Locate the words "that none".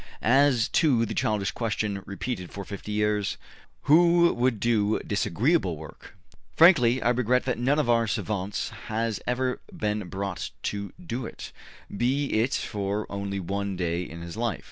7.45-7.77